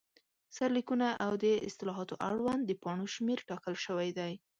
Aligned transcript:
سرلیکونه، 0.55 1.07
او 1.25 1.31
د 1.43 1.45
اصطلاحاتو 1.67 2.15
اړوند 2.29 2.61
د 2.65 2.71
پاڼو 2.83 3.05
شمېر 3.15 3.39
ټاکل 3.49 3.75
شوی 3.85 4.09
دی. 4.17 4.33